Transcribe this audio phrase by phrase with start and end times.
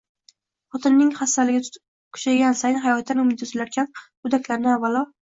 [0.75, 1.59] Xotinining xasgaligi
[2.17, 5.05] kuchaygan sayin, hayotdan umidi uzilarkan, go'daklarni avvalo